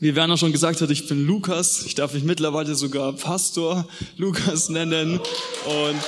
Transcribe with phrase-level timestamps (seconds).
[0.00, 1.84] Wie Werner schon gesagt hat, ich bin Lukas.
[1.84, 5.18] Ich darf mich mittlerweile sogar Pastor Lukas nennen.
[5.18, 6.00] Und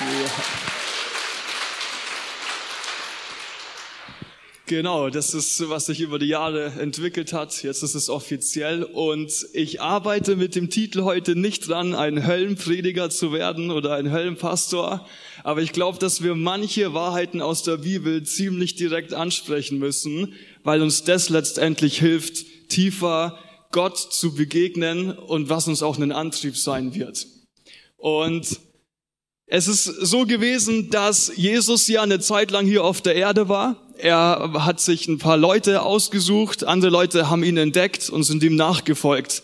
[0.00, 0.30] ja.
[4.64, 7.62] Genau, das ist, was sich über die Jahre entwickelt hat.
[7.62, 13.10] Jetzt ist es offiziell und ich arbeite mit dem Titel heute nicht dran, ein Höllenprediger
[13.10, 15.06] zu werden oder ein Höllenpastor,
[15.42, 20.34] aber ich glaube, dass wir manche Wahrheiten aus der Bibel ziemlich direkt ansprechen müssen,
[20.64, 23.38] weil uns das letztendlich hilft, tiefer
[23.72, 27.26] Gott zu begegnen und was uns auch ein Antrieb sein wird.
[27.96, 28.60] Und
[29.46, 33.76] es ist so gewesen, dass Jesus ja eine Zeit lang hier auf der Erde war.
[33.96, 38.56] Er hat sich ein paar Leute ausgesucht, andere Leute haben ihn entdeckt und sind ihm
[38.56, 39.42] nachgefolgt.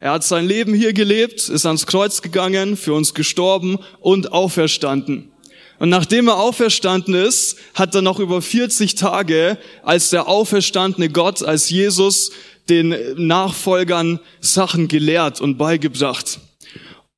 [0.00, 5.30] Er hat sein Leben hier gelebt, ist ans Kreuz gegangen, für uns gestorben und auferstanden.
[5.78, 11.42] Und nachdem er auferstanden ist, hat er noch über 40 Tage als der auferstandene Gott,
[11.42, 12.32] als Jesus
[12.68, 16.40] den Nachfolgern Sachen gelehrt und beigebracht.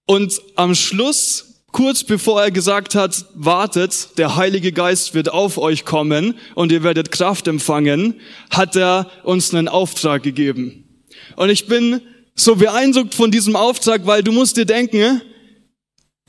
[0.07, 5.85] Und am Schluss, kurz bevor er gesagt hat, wartet, der Heilige Geist wird auf euch
[5.85, 8.21] kommen und ihr werdet Kraft empfangen,
[8.51, 11.05] hat er uns einen Auftrag gegeben.
[11.37, 12.01] Und ich bin
[12.35, 15.23] so beeindruckt von diesem Auftrag, weil du musst dir denken,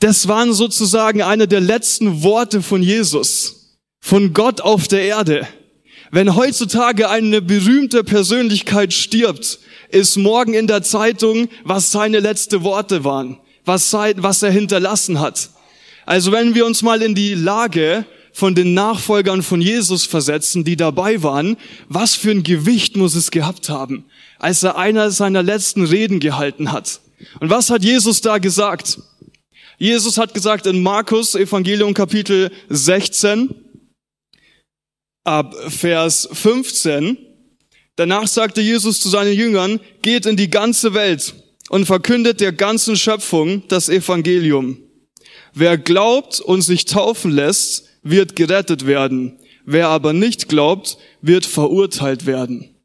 [0.00, 5.48] das waren sozusagen eine der letzten Worte von Jesus, von Gott auf der Erde.
[6.10, 9.58] Wenn heutzutage eine berühmte Persönlichkeit stirbt,
[9.90, 15.50] ist morgen in der Zeitung, was seine letzte Worte waren, was, was er hinterlassen hat.
[16.04, 20.76] Also wenn wir uns mal in die Lage von den Nachfolgern von Jesus versetzen, die
[20.76, 21.56] dabei waren,
[21.88, 24.04] was für ein Gewicht muss es gehabt haben,
[24.38, 27.00] als er einer seiner letzten Reden gehalten hat.
[27.40, 28.98] Und was hat Jesus da gesagt?
[29.78, 33.54] Jesus hat gesagt in Markus Evangelium Kapitel 16,
[35.26, 37.18] ab Vers 15.
[37.96, 41.34] Danach sagte Jesus zu seinen Jüngern, geht in die ganze Welt
[41.68, 44.78] und verkündet der ganzen Schöpfung das Evangelium.
[45.52, 49.38] Wer glaubt und sich taufen lässt, wird gerettet werden.
[49.64, 52.76] Wer aber nicht glaubt, wird verurteilt werden.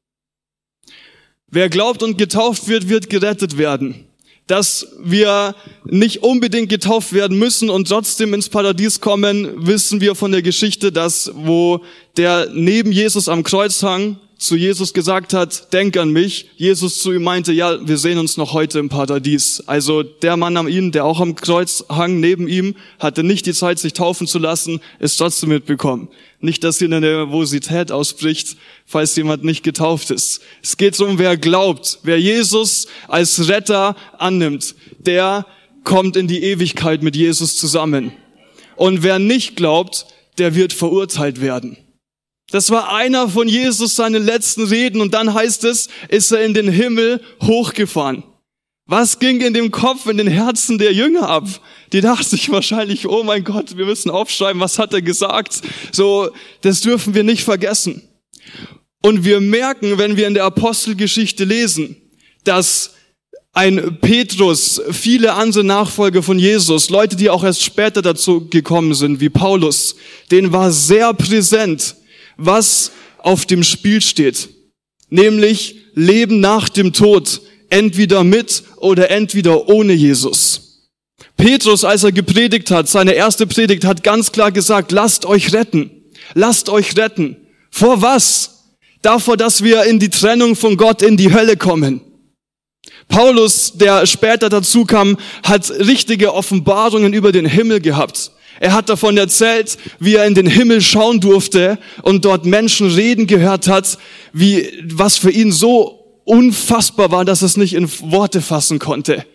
[1.47, 4.07] Wer glaubt und getauft wird, wird gerettet werden
[4.47, 10.31] dass wir nicht unbedingt getauft werden müssen und trotzdem ins Paradies kommen, wissen wir von
[10.31, 11.81] der Geschichte, dass wo
[12.17, 16.49] der neben Jesus am Kreuz hang, zu Jesus gesagt hat, denk an mich.
[16.55, 19.63] Jesus zu ihm meinte, ja, wir sehen uns noch heute im Paradies.
[19.67, 23.53] Also der Mann am ihn, der auch am Kreuz hang neben ihm, hatte nicht die
[23.53, 26.07] Zeit, sich taufen zu lassen, ist trotzdem mitbekommen.
[26.39, 28.57] Nicht, dass hier eine Nervosität ausbricht,
[28.87, 30.41] falls jemand nicht getauft ist.
[30.63, 35.45] Es geht um, wer glaubt, wer Jesus als Retter annimmt, der
[35.83, 38.11] kommt in die Ewigkeit mit Jesus zusammen.
[38.75, 40.07] Und wer nicht glaubt,
[40.39, 41.77] der wird verurteilt werden.
[42.51, 46.53] Das war einer von Jesus seinen letzten Reden und dann heißt es, ist er in
[46.53, 48.23] den Himmel hochgefahren.
[48.85, 51.47] Was ging in dem Kopf, in den Herzen der Jünger ab?
[51.93, 55.61] Die dachten sich wahrscheinlich, oh mein Gott, wir müssen aufschreiben, was hat er gesagt?
[55.93, 56.29] So,
[56.59, 58.01] das dürfen wir nicht vergessen.
[59.01, 61.95] Und wir merken, wenn wir in der Apostelgeschichte lesen,
[62.43, 62.95] dass
[63.53, 69.19] ein Petrus, viele andere Nachfolger von Jesus, Leute, die auch erst später dazu gekommen sind,
[69.19, 69.95] wie Paulus,
[70.31, 71.95] denen war sehr präsent,
[72.37, 74.49] was auf dem Spiel steht.
[75.09, 80.71] Nämlich Leben nach dem Tod, entweder mit oder entweder ohne Jesus.
[81.37, 85.89] Petrus, als er gepredigt hat, seine erste Predigt, hat ganz klar gesagt, lasst euch retten.
[86.33, 87.35] Lasst euch retten.
[87.71, 88.65] Vor was?
[89.01, 92.01] Davor, dass wir in die Trennung von Gott in die Hölle kommen.
[93.07, 98.31] Paulus, der später dazu kam, hat richtige Offenbarungen über den Himmel gehabt.
[98.61, 103.25] Er hat davon erzählt, wie er in den Himmel schauen durfte und dort Menschen reden
[103.25, 103.97] gehört hat,
[104.33, 109.25] wie, was für ihn so unfassbar war, dass er es nicht in Worte fassen konnte.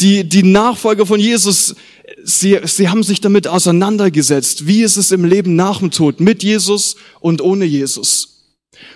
[0.00, 1.76] Die, die Nachfolger von Jesus,
[2.24, 4.66] sie, sie haben sich damit auseinandergesetzt.
[4.66, 6.18] Wie ist es im Leben nach dem Tod?
[6.18, 8.48] Mit Jesus und ohne Jesus.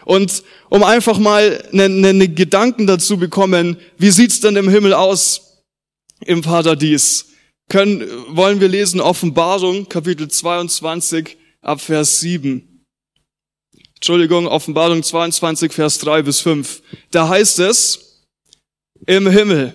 [0.05, 5.63] Und um einfach mal einen, einen Gedanken dazu bekommen, wie sieht's denn im Himmel aus?
[6.27, 7.30] Im Paradies
[7.71, 12.85] können, wollen wir lesen Offenbarung, Kapitel 22, ab Vers 7.
[13.95, 16.83] Entschuldigung, Offenbarung 22, Vers 3 bis 5.
[17.11, 18.27] Da heißt es,
[19.07, 19.75] im Himmel,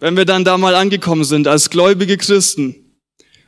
[0.00, 2.98] wenn wir dann da mal angekommen sind als gläubige Christen,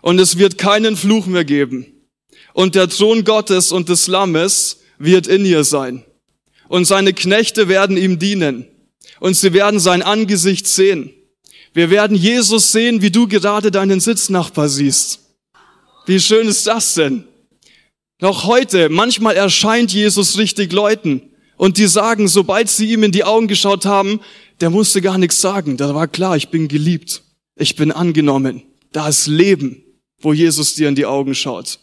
[0.00, 2.08] und es wird keinen Fluch mehr geben,
[2.54, 6.04] und der Thron Gottes und des Lammes wird in ihr sein,
[6.68, 8.66] und seine Knechte werden ihm dienen,
[9.20, 11.12] und sie werden sein Angesicht sehen,
[11.74, 15.20] wir werden Jesus sehen, wie du gerade deinen Sitznachbar siehst.
[16.06, 17.24] Wie schön ist das denn?
[18.20, 21.22] Noch heute, manchmal erscheint Jesus richtig Leuten.
[21.56, 24.20] Und die sagen, sobald sie ihm in die Augen geschaut haben,
[24.60, 25.76] der musste gar nichts sagen.
[25.76, 27.22] Da war klar, ich bin geliebt.
[27.56, 28.62] Ich bin angenommen.
[28.92, 29.82] Da ist Leben,
[30.20, 31.78] wo Jesus dir in die Augen schaut.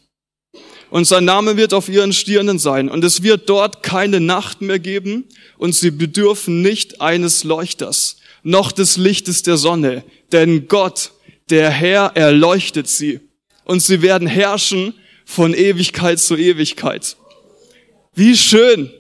[0.90, 2.90] Und sein Name wird auf ihren Stirnen sein.
[2.90, 5.26] Und es wird dort keine Nacht mehr geben.
[5.58, 10.04] Und sie bedürfen nicht eines Leuchters, noch des Lichtes der Sonne.
[10.32, 11.12] Denn Gott,
[11.50, 13.20] der Herr, erleuchtet sie.
[13.66, 14.94] Und sie werden herrschen
[15.26, 17.18] von Ewigkeit zu Ewigkeit.
[18.16, 18.92] Wie schön.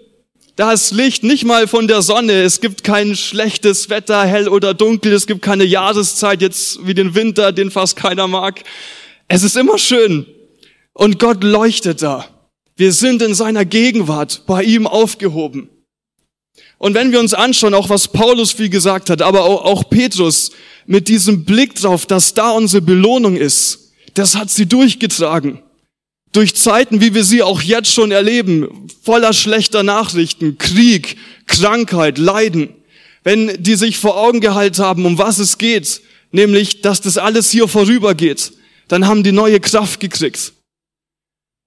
[0.55, 2.43] Da ist Licht nicht mal von der Sonne.
[2.43, 5.13] Es gibt kein schlechtes Wetter, hell oder dunkel.
[5.13, 8.63] Es gibt keine Jahreszeit jetzt wie den Winter, den fast keiner mag.
[9.27, 10.25] Es ist immer schön.
[10.93, 12.27] Und Gott leuchtet da.
[12.75, 15.69] Wir sind in seiner Gegenwart bei ihm aufgehoben.
[16.77, 20.51] Und wenn wir uns anschauen, auch was Paulus viel gesagt hat, aber auch, Petrus,
[20.85, 25.61] mit diesem Blick drauf, dass da unsere Belohnung ist, das hat sie durchgetragen.
[26.31, 31.17] Durch Zeiten, wie wir sie auch jetzt schon erleben, voller schlechter Nachrichten, Krieg,
[31.47, 32.69] Krankheit, Leiden.
[33.23, 36.01] Wenn die sich vor Augen gehalten haben, um was es geht,
[36.31, 38.53] nämlich, dass das alles hier vorübergeht,
[38.87, 40.53] dann haben die neue Kraft gekriegt.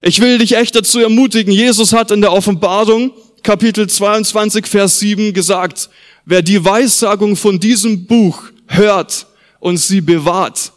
[0.00, 3.12] Ich will dich echt dazu ermutigen, Jesus hat in der Offenbarung,
[3.43, 5.91] Kapitel 22, Vers 7 gesagt,
[6.25, 9.27] wer die Weissagung von diesem Buch hört
[9.59, 10.73] und sie bewahrt,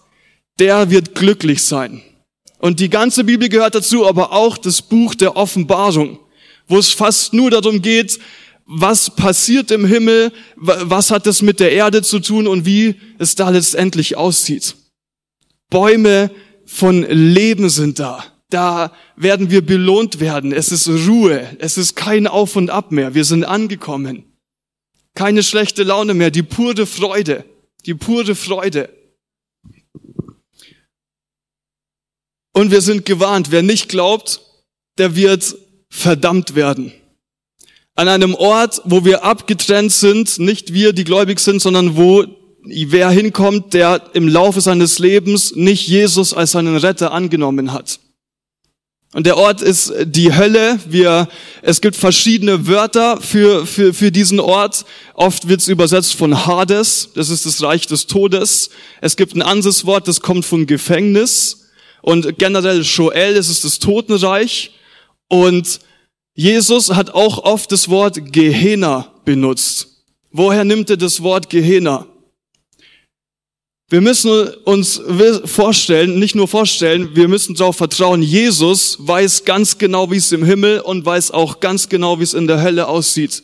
[0.58, 2.02] der wird glücklich sein.
[2.58, 6.18] Und die ganze Bibel gehört dazu, aber auch das Buch der Offenbarung,
[6.68, 8.20] wo es fast nur darum geht,
[8.66, 13.36] was passiert im Himmel, was hat es mit der Erde zu tun und wie es
[13.36, 14.76] da letztendlich aussieht.
[15.70, 16.32] Bäume
[16.66, 18.35] von Leben sind da.
[18.50, 20.52] Da werden wir belohnt werden.
[20.52, 21.56] Es ist Ruhe.
[21.60, 23.16] Es ist kein Auf und Ab mehr.
[23.16, 24.26] Wir sind angekommen.
[25.16, 26.32] Keine schlechte Laune mehr.
[26.32, 27.46] Die pure Freude.
[27.86, 28.90] Die pure Freude.
[32.54, 34.40] Und wir sind gewarnt, wer nicht glaubt,
[34.98, 35.56] der wird
[35.90, 36.94] verdammt werden.
[37.96, 42.26] An einem Ort, wo wir abgetrennt sind, nicht wir, die gläubig sind, sondern wo
[42.64, 48.00] wer hinkommt, der im Laufe seines Lebens nicht Jesus als seinen Retter angenommen hat.
[49.16, 50.78] Und der Ort ist die Hölle.
[50.90, 51.30] Wir,
[51.62, 54.84] es gibt verschiedene Wörter für, für, für diesen Ort.
[55.14, 58.72] Oft wird es übersetzt von Hades, das ist das Reich des Todes.
[59.00, 61.70] Es gibt ein anderes Wort, das kommt von Gefängnis.
[62.02, 64.72] Und generell Joel, es ist das Totenreich.
[65.30, 65.80] Und
[66.34, 70.04] Jesus hat auch oft das Wort Gehenna benutzt.
[70.32, 72.06] Woher nimmt er das Wort Gehenna?
[73.88, 75.00] Wir müssen uns
[75.46, 80.44] vorstellen, nicht nur vorstellen, wir müssen darauf vertrauen, Jesus weiß ganz genau, wie es im
[80.44, 83.44] Himmel und weiß auch ganz genau, wie es in der Hölle aussieht.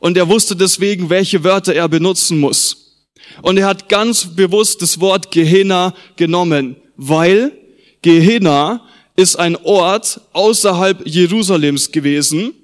[0.00, 3.04] Und er wusste deswegen, welche Wörter er benutzen muss.
[3.42, 7.52] Und er hat ganz bewusst das Wort Gehenna genommen, weil
[8.00, 12.54] Gehenna ist ein Ort außerhalb Jerusalems gewesen.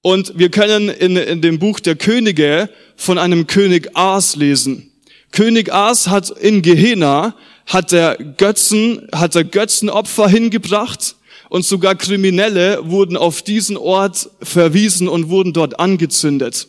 [0.00, 4.90] Und wir können in, in dem Buch der Könige von einem König As lesen.
[5.32, 7.34] König As hat in Gehenna
[7.66, 11.16] hat er Götzen, hat er Götzenopfer hingebracht
[11.48, 16.68] und sogar Kriminelle wurden auf diesen Ort verwiesen und wurden dort angezündet.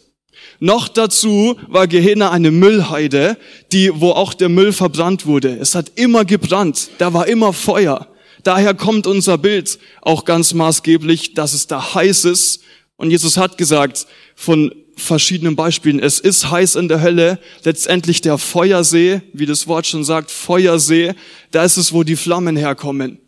[0.59, 3.37] Noch dazu war Gehenna eine Müllheide,
[3.71, 5.57] die, wo auch der Müll verbrannt wurde.
[5.57, 8.07] Es hat immer gebrannt, da war immer Feuer.
[8.43, 12.61] Daher kommt unser Bild auch ganz maßgeblich, dass es da heiß ist.
[12.99, 18.37] Und Jesus hat gesagt, von verschiedenen Beispielen, es ist heiß in der Hölle, letztendlich der
[18.37, 21.13] Feuersee, wie das Wort schon sagt, Feuersee,
[21.51, 23.19] da ist es, wo die Flammen herkommen.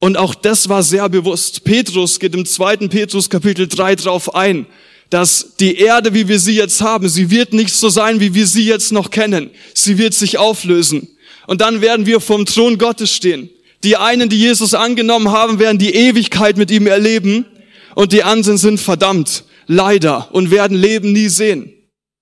[0.00, 1.64] Und auch das war sehr bewusst.
[1.64, 4.66] Petrus geht im zweiten Petrus Kapitel 3 drauf ein,
[5.08, 8.46] dass die Erde, wie wir sie jetzt haben, sie wird nicht so sein, wie wir
[8.46, 9.50] sie jetzt noch kennen.
[9.72, 11.08] Sie wird sich auflösen.
[11.46, 13.48] Und dann werden wir vom Thron Gottes stehen.
[13.82, 17.46] Die einen, die Jesus angenommen haben, werden die Ewigkeit mit ihm erleben
[17.94, 21.72] und die anderen sind verdammt, leider, und werden Leben nie sehen.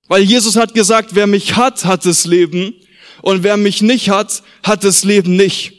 [0.09, 2.75] Weil Jesus hat gesagt, wer mich hat, hat das Leben
[3.23, 5.73] und wer mich nicht hat, hat das Leben nicht.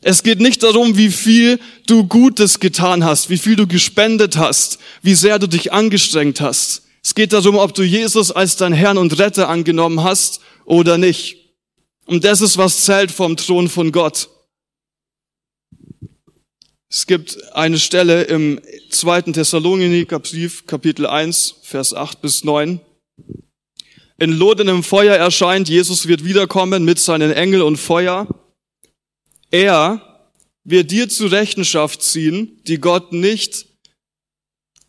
[0.00, 4.78] Es geht nicht darum, wie viel du Gutes getan hast, wie viel du gespendet hast,
[5.02, 6.82] wie sehr du dich angestrengt hast.
[7.02, 11.36] Es geht darum, ob du Jesus als dein Herrn und Retter angenommen hast oder nicht.
[12.06, 14.28] Und das ist, was zählt vom Thron von Gott.
[16.90, 20.22] Es gibt eine Stelle im zweiten Thessaloniker
[20.66, 22.80] Kapitel 1, Vers 8 bis 9.
[24.16, 28.26] In lodendem Feuer erscheint, Jesus wird wiederkommen mit seinen Engel und Feuer.
[29.50, 30.30] Er
[30.64, 33.66] wird dir zu Rechenschaft ziehen, die Gott nicht,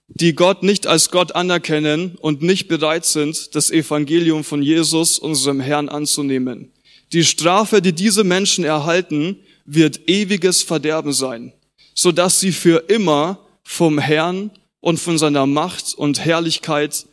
[0.07, 5.59] die Gott nicht als Gott anerkennen und nicht bereit sind, das Evangelium von Jesus, unserem
[5.59, 6.71] Herrn, anzunehmen.
[7.11, 11.53] Die Strafe, die diese Menschen erhalten, wird ewiges Verderben sein,
[11.99, 17.05] so dass sie für immer vom Herrn und von seiner Macht und Herrlichkeit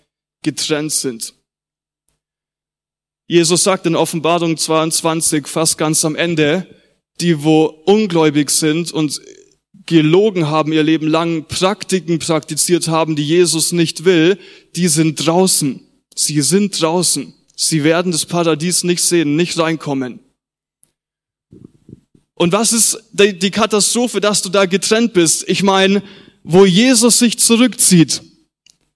[0.45, 1.35] getrennt sind.
[3.27, 6.69] Jesus sagt in Offenbarung 22, fast ganz am Ende,
[7.21, 9.21] die wo ungläubig sind und
[9.87, 14.39] gelogen haben ihr Leben lang, Praktiken praktiziert haben, die Jesus nicht will,
[14.77, 15.81] die sind draußen.
[16.15, 17.35] Sie sind draußen.
[17.57, 20.21] Sie werden das Paradies nicht sehen, nicht reinkommen.
[22.39, 25.45] Und was ist die Katastrophe, dass du da getrennt bist?
[25.49, 26.03] Ich meine,
[26.45, 28.23] wo Jesus sich zurückzieht,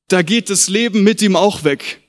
[0.08, 2.00] da geht das Leben mit ihm auch weg.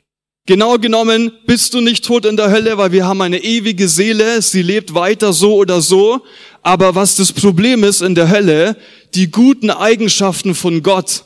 [0.45, 4.41] Genau genommen bist du nicht tot in der Hölle, weil wir haben eine ewige Seele,
[4.41, 6.21] sie lebt weiter so oder so.
[6.63, 8.75] Aber was das Problem ist in der Hölle,
[9.13, 11.23] die guten Eigenschaften von Gott,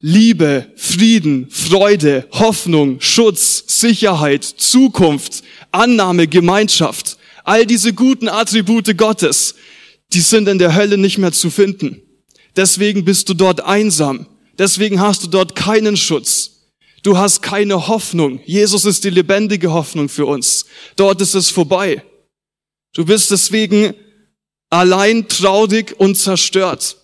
[0.00, 7.17] Liebe, Frieden, Freude, Hoffnung, Schutz, Sicherheit, Zukunft, Annahme, Gemeinschaft,
[7.48, 9.54] all diese guten Attribute Gottes,
[10.12, 12.02] die sind in der Hölle nicht mehr zu finden.
[12.56, 14.26] Deswegen bist du dort einsam.
[14.58, 16.58] Deswegen hast du dort keinen Schutz.
[17.02, 18.40] Du hast keine Hoffnung.
[18.44, 20.66] Jesus ist die lebendige Hoffnung für uns.
[20.96, 22.02] Dort ist es vorbei.
[22.92, 23.94] Du bist deswegen
[24.68, 26.96] allein, traurig und zerstört.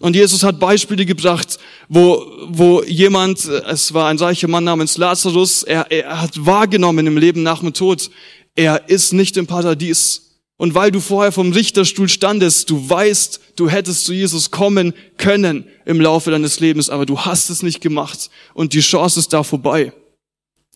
[0.00, 1.58] Und Jesus hat Beispiele gebracht,
[1.88, 7.18] wo, wo jemand, es war ein reicher Mann namens Lazarus, er, er hat wahrgenommen im
[7.18, 8.10] Leben nach dem Tod,
[8.54, 10.40] er ist nicht im Paradies.
[10.56, 15.68] Und weil du vorher vom Richterstuhl standest, du weißt, du hättest zu Jesus kommen können
[15.86, 19.42] im Laufe deines Lebens, aber du hast es nicht gemacht und die Chance ist da
[19.42, 19.92] vorbei.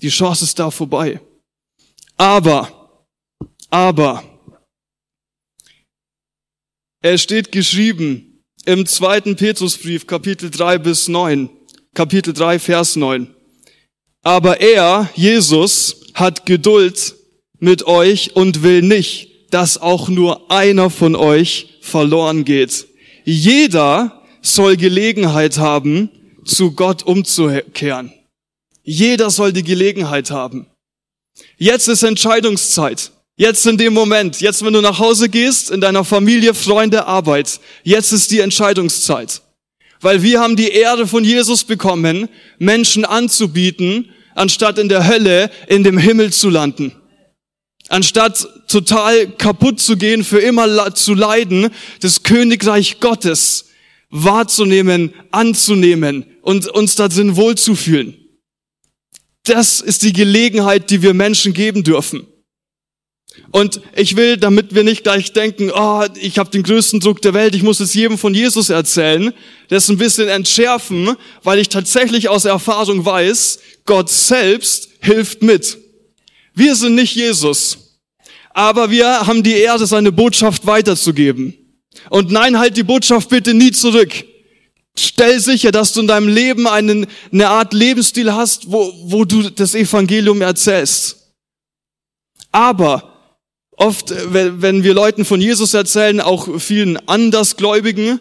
[0.03, 1.21] Die Chance ist da vorbei.
[2.17, 3.01] Aber,
[3.71, 4.25] aber,
[7.01, 11.49] es steht geschrieben im zweiten Petrusbrief, Kapitel 3 bis 9,
[11.95, 13.33] Kapitel 3, Vers 9.
[14.23, 17.15] Aber er, Jesus, hat Geduld
[17.67, 22.87] mit euch und will nicht, dass auch nur einer von euch verloren geht.
[23.25, 26.09] Jeder soll Gelegenheit haben,
[26.45, 28.13] zu Gott umzukehren.
[28.85, 30.67] Jeder soll die Gelegenheit haben.
[31.59, 33.11] Jetzt ist Entscheidungszeit.
[33.37, 37.59] Jetzt in dem Moment, jetzt wenn du nach Hause gehst, in deiner Familie, Freunde, Arbeit,
[37.83, 39.43] jetzt ist die Entscheidungszeit.
[40.01, 42.29] Weil wir haben die Ehre von Jesus bekommen,
[42.61, 46.93] Menschen anzubieten, anstatt in der Hölle in dem Himmel zu landen.
[47.89, 53.67] Anstatt total kaputt zu gehen, für immer zu leiden, das Königreich Gottes
[54.11, 58.17] wahrzunehmen, anzunehmen und uns da drin wohlzufühlen.
[59.45, 62.27] Das ist die Gelegenheit, die wir Menschen geben dürfen.
[63.53, 67.35] Und ich will, damit wir nicht gleich denken, oh, ich habe den größten Druck der
[67.35, 69.33] Welt, ich muss es jedem von Jesus erzählen,
[69.69, 75.79] das ein bisschen entschärfen, weil ich tatsächlich aus Erfahrung weiß, Gott selbst hilft mit.
[76.57, 77.77] Wir sind nicht Jesus,
[78.55, 81.53] aber wir haben die Ehre, seine Botschaft weiterzugeben.
[82.09, 84.25] Und nein, halt die Botschaft bitte nie zurück.
[84.99, 89.51] Stell sicher, dass du in deinem Leben einen, eine Art Lebensstil hast, wo, wo du
[89.51, 91.35] das Evangelium erzählst.
[92.53, 93.37] Aber
[93.73, 98.19] oft, wenn wir Leuten von Jesus erzählen, auch vielen Andersgläubigen,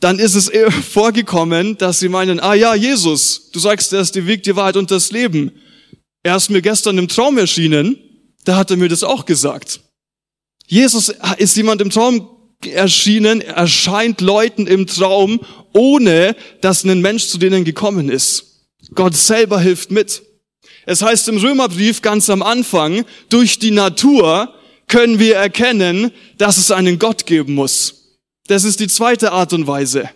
[0.00, 0.50] dann ist es
[0.90, 4.78] vorgekommen, dass sie meinen, ah ja, Jesus, du sagst, er ist der Weg, die Wahrheit
[4.78, 5.52] und das Leben.
[6.24, 7.98] Er ist mir gestern im Traum erschienen,
[8.44, 9.80] da hat er mir das auch gesagt.
[10.66, 12.30] Jesus ist jemand im Traum
[12.64, 15.40] erschienen, erscheint Leuten im Traum,
[15.74, 18.66] ohne dass ein Mensch zu denen gekommen ist.
[18.94, 20.22] Gott selber hilft mit.
[20.86, 24.54] Es heißt im Römerbrief ganz am Anfang, durch die Natur
[24.88, 28.18] können wir erkennen, dass es einen Gott geben muss.
[28.46, 30.08] Das ist die zweite Art und Weise.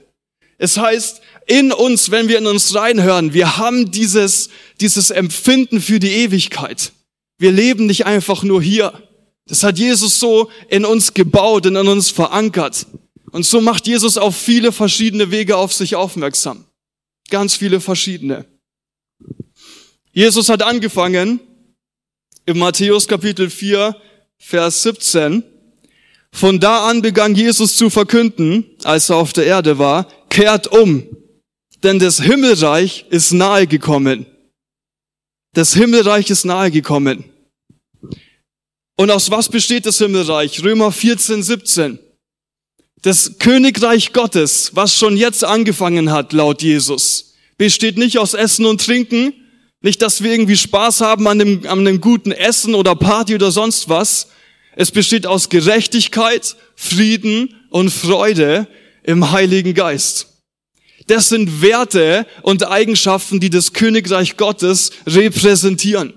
[0.57, 4.51] Es heißt, in uns, wenn wir in uns reinhören, wir haben dieses,
[4.81, 6.93] dieses Empfinden für die Ewigkeit.
[7.39, 9.03] Wir leben nicht einfach nur hier.
[9.47, 12.87] Das hat Jesus so in uns gebaut und in uns verankert.
[13.33, 16.67] Und so macht Jesus auf viele verschiedene Wege auf sich aufmerksam.
[17.31, 18.45] Ganz viele verschiedene.
[20.13, 21.41] Jesus hat angefangen
[22.45, 23.97] im Matthäus Kapitel 4,
[24.39, 25.45] Vers 17.
[26.33, 31.07] Von da an begann Jesus zu verkünden, als er auf der Erde war, kehrt um,
[31.83, 34.27] denn das Himmelreich ist nahe gekommen.
[35.55, 37.25] Das Himmelreich ist nahe gekommen.
[38.97, 40.63] Und aus was besteht das Himmelreich?
[40.63, 41.99] Römer 14, 17.
[43.03, 48.85] Das Königreich Gottes, was schon jetzt angefangen hat, laut Jesus, besteht nicht aus Essen und
[48.85, 49.33] Trinken,
[49.81, 53.53] nicht, dass wir irgendwie Spaß haben an dem, an einem guten Essen oder Party oder
[53.53, 54.29] sonst was.
[54.75, 58.67] Es besteht aus Gerechtigkeit, Frieden und Freude
[59.05, 60.38] im Heiligen Geist.
[61.09, 66.13] Das sind Werte und Eigenschaften, die das Königreich Gottes repräsentieren.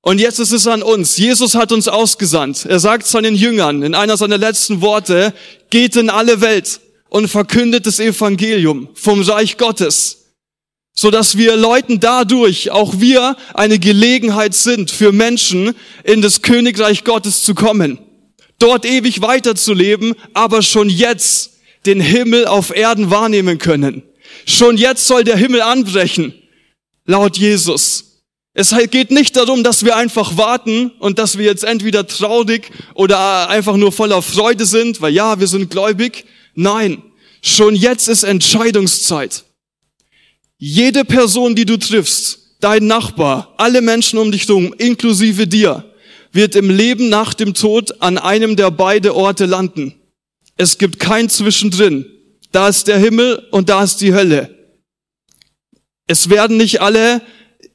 [0.00, 1.16] Und jetzt ist es an uns.
[1.16, 2.66] Jesus hat uns ausgesandt.
[2.66, 5.34] Er sagt seinen Jüngern in einer seiner letzten Worte,
[5.70, 10.34] geht in alle Welt und verkündet das Evangelium vom Reich Gottes,
[10.92, 17.02] so dass wir Leuten dadurch, auch wir, eine Gelegenheit sind, für Menschen in das Königreich
[17.02, 17.98] Gottes zu kommen,
[18.60, 21.51] dort ewig weiterzuleben, aber schon jetzt
[21.86, 24.02] den Himmel auf Erden wahrnehmen können.
[24.46, 26.34] Schon jetzt soll der Himmel anbrechen,
[27.04, 28.22] laut Jesus.
[28.54, 33.48] Es geht nicht darum, dass wir einfach warten und dass wir jetzt entweder traurig oder
[33.48, 37.02] einfach nur voller Freude sind, weil ja, wir sind gläubig, Nein,
[37.40, 39.44] schon jetzt ist Entscheidungszeit.
[40.58, 45.84] Jede Person, die du triffst, dein Nachbar, alle Menschen um dich herum, inklusive dir,
[46.30, 49.94] wird im Leben nach dem Tod an einem der beiden Orte landen.
[50.56, 52.06] Es gibt kein Zwischendrin.
[52.50, 54.54] Da ist der Himmel und da ist die Hölle.
[56.06, 57.22] Es werden nicht alle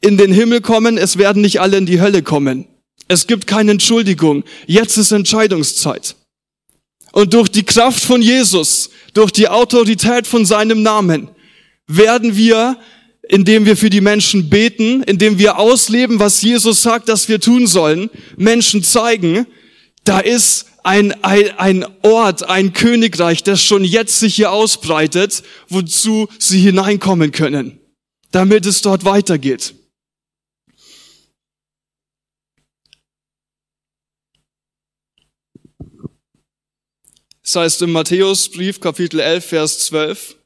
[0.01, 2.67] in den Himmel kommen, es werden nicht alle in die Hölle kommen.
[3.07, 4.43] Es gibt keine Entschuldigung.
[4.67, 6.15] Jetzt ist Entscheidungszeit.
[7.13, 11.29] Und durch die Kraft von Jesus, durch die Autorität von seinem Namen,
[11.87, 12.77] werden wir,
[13.29, 17.65] indem wir für die Menschen beten, indem wir ausleben, was Jesus sagt, dass wir tun
[17.65, 19.47] sollen, Menschen zeigen,
[20.03, 26.29] da ist ein, ein, ein Ort, ein Königreich, das schon jetzt sich hier ausbreitet, wozu
[26.39, 27.77] sie hineinkommen können,
[28.31, 29.75] damit es dort weitergeht.
[37.43, 40.37] Das heißt im Matthäusbrief Kapitel 11, Vers 12.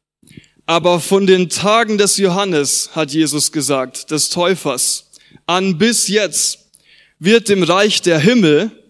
[0.65, 5.11] Aber von den Tagen des Johannes, hat Jesus gesagt, des Täufers,
[5.45, 6.71] an bis jetzt
[7.19, 8.80] wird dem Reich der Himmel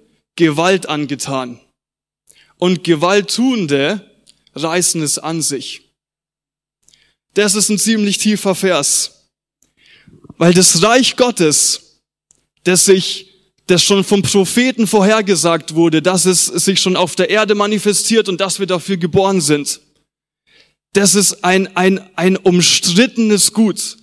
[0.42, 1.60] Gewalt angetan.
[2.58, 4.10] Und Gewalttuende
[4.56, 5.92] reißen es an sich.
[7.36, 9.30] Das ist ein ziemlich tiefer Vers.
[10.40, 12.02] Weil das Reich Gottes,
[12.64, 13.28] das sich
[13.68, 18.42] das schon vom Propheten vorhergesagt wurde, dass es sich schon auf der Erde manifestiert und
[18.42, 19.80] dass wir dafür geboren sind.
[20.94, 23.98] Das ist ein, ein, ein umstrittenes Gut.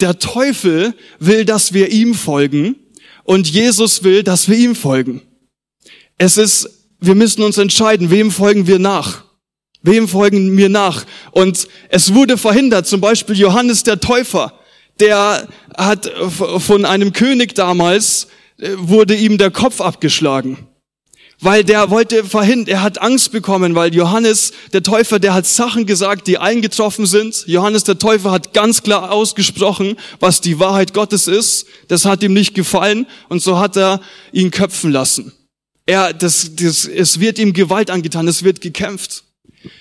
[0.00, 2.76] Der Teufel will, dass wir ihm folgen
[3.24, 5.20] und Jesus will, dass wir ihm folgen.
[6.18, 6.68] Es ist,
[7.00, 9.24] wir müssen uns entscheiden, wem folgen wir nach?
[9.82, 11.04] Wem folgen wir nach?
[11.30, 14.52] Und es wurde verhindert, zum Beispiel Johannes der Täufer,
[14.98, 16.10] der hat
[16.58, 20.66] von einem König damals äh, wurde ihm der Kopf abgeschlagen.
[21.38, 25.84] Weil der wollte verhindern, er hat Angst bekommen, weil Johannes der Täufer, der hat Sachen
[25.84, 27.44] gesagt, die eingetroffen sind.
[27.46, 31.66] Johannes der Täufer hat ganz klar ausgesprochen, was die Wahrheit Gottes ist.
[31.88, 34.00] Das hat ihm nicht gefallen und so hat er
[34.32, 35.32] ihn köpfen lassen.
[35.86, 39.22] Er, das, das, es wird ihm Gewalt angetan, es wird gekämpft.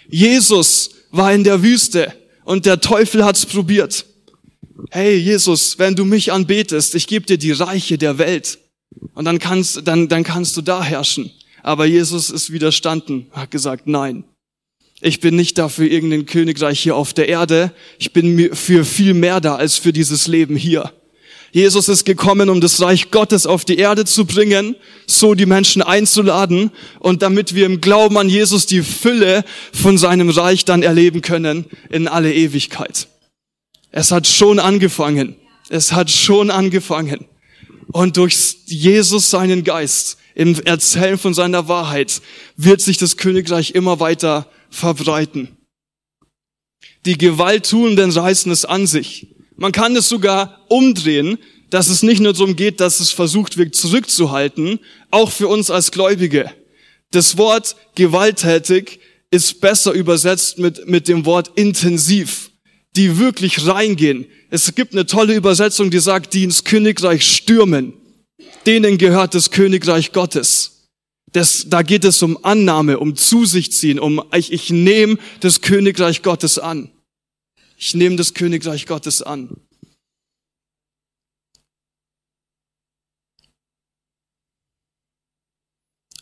[0.07, 2.13] Jesus war in der Wüste
[2.43, 4.05] und der Teufel hat's probiert.
[4.91, 8.59] Hey Jesus, wenn du mich anbetest, ich gebe dir die Reiche der Welt.
[9.13, 11.31] Und dann kannst, dann, dann kannst du da herrschen.
[11.63, 14.23] Aber Jesus ist widerstanden, hat gesagt, nein.
[15.01, 17.73] Ich bin nicht dafür irgendein Königreich hier auf der Erde.
[17.99, 20.93] Ich bin für viel mehr da als für dieses Leben hier.
[21.55, 24.75] Jesus ist gekommen, um das Reich Gottes auf die Erde zu bringen,
[25.07, 30.29] so die Menschen einzuladen und damit wir im Glauben an Jesus die Fülle von seinem
[30.29, 33.07] Reich dann erleben können in alle Ewigkeit.
[33.91, 35.37] Es hat schon angefangen.
[35.69, 37.23] Es hat schon angefangen.
[37.87, 42.21] Und durch Jesus seinen Geist im Erzählen von seiner Wahrheit
[42.57, 45.55] wird sich das Königreich immer weiter verbreiten.
[47.05, 49.34] Die Gewalttuenden reißen es an sich.
[49.57, 51.37] Man kann es sogar umdrehen,
[51.69, 54.79] dass es nicht nur darum geht, dass es versucht wird zurückzuhalten,
[55.11, 56.51] auch für uns als Gläubige.
[57.11, 58.99] Das Wort gewalttätig
[59.31, 62.51] ist besser übersetzt mit, mit dem Wort intensiv,
[62.95, 67.93] die wirklich reingehen, es gibt eine tolle Übersetzung, die sagt, die ins Königreich stürmen.
[68.65, 70.87] Denen gehört das Königreich Gottes.
[71.33, 75.59] Das, da geht es um Annahme, um zu sich ziehen, um ich, ich nehme das
[75.59, 76.89] Königreich Gottes an.
[77.77, 79.55] Ich nehme das Königreich Gottes an.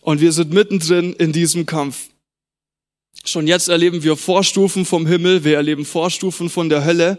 [0.01, 2.09] Und wir sind mittendrin in diesem Kampf.
[3.23, 7.17] Schon jetzt erleben wir Vorstufen vom Himmel, wir erleben Vorstufen von der Hölle.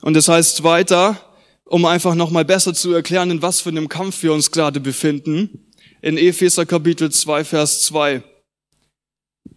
[0.00, 1.20] Und es das heißt weiter,
[1.64, 5.72] um einfach nochmal besser zu erklären, in was für einem Kampf wir uns gerade befinden,
[6.00, 8.22] in Epheser Kapitel 2, Vers 2.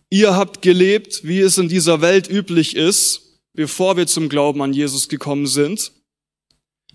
[0.09, 4.73] Ihr habt gelebt, wie es in dieser Welt üblich ist, bevor wir zum Glauben an
[4.73, 5.91] Jesus gekommen sind,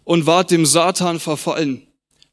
[0.05, 1.87] und wart dem Satan verfallen,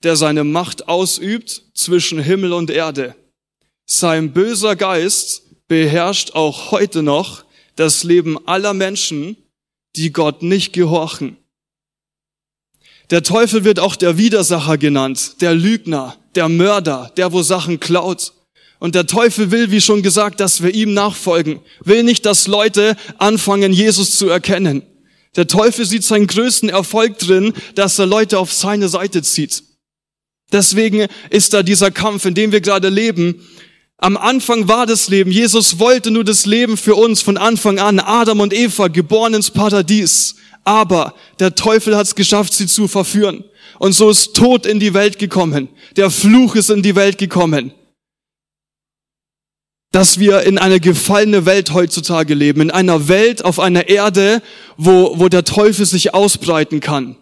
[0.03, 3.15] der seine Macht ausübt zwischen Himmel und Erde.
[3.85, 7.43] Sein böser Geist beherrscht auch heute noch
[7.75, 9.37] das Leben aller Menschen,
[9.95, 11.37] die Gott nicht gehorchen.
[13.09, 18.33] Der Teufel wird auch der Widersacher genannt, der Lügner, der Mörder, der wo Sachen klaut.
[18.79, 21.59] Und der Teufel will, wie schon gesagt, dass wir ihm nachfolgen.
[21.83, 24.83] Will nicht, dass Leute anfangen, Jesus zu erkennen.
[25.35, 29.63] Der Teufel sieht seinen größten Erfolg drin, dass er Leute auf seine Seite zieht.
[30.51, 33.45] Deswegen ist da dieser Kampf, in dem wir gerade leben.
[33.97, 35.29] Am Anfang war das Leben.
[35.29, 37.99] Jesus wollte nur das Leben für uns von Anfang an.
[37.99, 40.35] Adam und Eva, geboren ins Paradies.
[40.63, 43.43] Aber der Teufel hat es geschafft, sie zu verführen.
[43.77, 45.67] Und so ist Tod in die Welt gekommen.
[45.97, 47.73] Der Fluch ist in die Welt gekommen
[49.91, 54.41] dass wir in einer gefallene Welt heutzutage leben, in einer Welt auf einer Erde,
[54.77, 57.15] wo, wo der Teufel sich ausbreiten kann.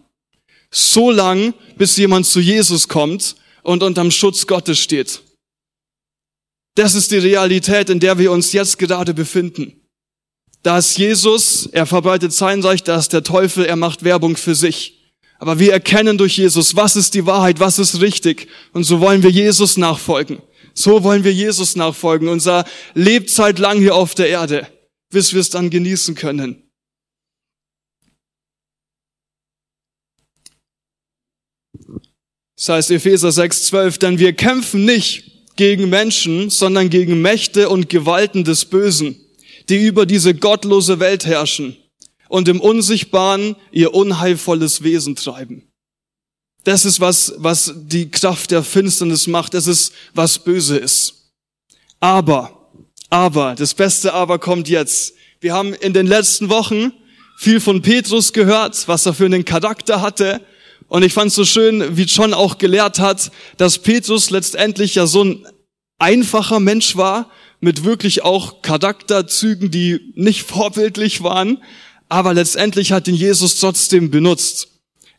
[0.70, 5.22] So lang, bis jemand zu Jesus kommt und unterm Schutz Gottes steht.
[6.76, 9.82] Das ist die Realität, in der wir uns jetzt gerade befinden.
[10.62, 14.56] Da ist Jesus, er verbreitet sein Reich, da ist der Teufel, er macht Werbung für
[14.56, 14.97] sich.
[15.40, 18.48] Aber wir erkennen durch Jesus, was ist die Wahrheit, was ist richtig.
[18.74, 20.42] Und so wollen wir Jesus nachfolgen.
[20.74, 24.68] So wollen wir Jesus nachfolgen, unser Lebzeit lang hier auf der Erde,
[25.10, 26.64] bis wir es dann genießen können.
[32.56, 38.44] Das heißt Epheser 6,12, denn wir kämpfen nicht gegen Menschen, sondern gegen Mächte und Gewalten
[38.44, 39.16] des Bösen,
[39.70, 41.78] die über diese gottlose Welt herrschen
[42.30, 45.64] und im Unsichtbaren ihr unheilvolles Wesen treiben.
[46.64, 49.54] Das ist was, was die Kraft der Finsternis macht.
[49.54, 51.32] Das ist, was böse ist.
[52.00, 52.70] Aber,
[53.10, 55.14] aber, das beste Aber kommt jetzt.
[55.40, 56.92] Wir haben in den letzten Wochen
[57.38, 60.42] viel von Petrus gehört, was er für einen Charakter hatte.
[60.88, 65.08] Und ich fand es so schön, wie John auch gelehrt hat, dass Petrus letztendlich ja
[65.08, 65.48] so ein
[66.00, 71.64] einfacher Mensch war, mit wirklich auch Charakterzügen, die nicht vorbildlich waren,
[72.10, 74.70] aber letztendlich hat ihn Jesus trotzdem benutzt.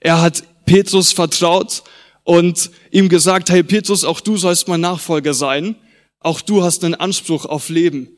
[0.00, 1.82] Er hat Petrus vertraut
[2.24, 5.76] und ihm gesagt, hey Petrus, auch du sollst mein Nachfolger sein.
[6.20, 8.08] Auch du hast einen Anspruch auf Leben